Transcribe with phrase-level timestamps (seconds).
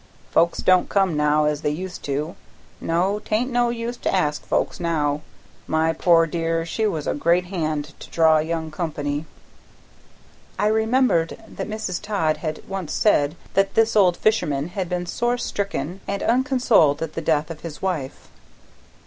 [0.31, 2.35] "Folks don't come now as they used to;
[2.79, 5.21] no, 'tain't no use to ask folks now.
[5.67, 9.25] My poor dear she was a great hand to draw young company."
[10.57, 12.01] I remembered that Mrs.
[12.01, 17.13] Todd had once said that this old fisherman had been sore stricken and unconsoled at
[17.13, 18.29] the death of his wife.